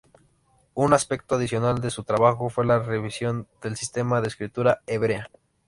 [0.73, 5.29] Un aspecto adicional de su trabajo fue la revisión del sistema de escritura hebrea.